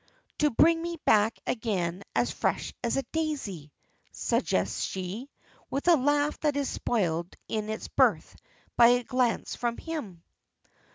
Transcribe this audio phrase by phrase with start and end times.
[0.39, 3.71] "To bring me back again as fresh as a daisy,"
[4.11, 5.29] suggests she,
[5.69, 8.35] with a laugh that is spoiled in its birth
[8.75, 10.23] by a glance from him.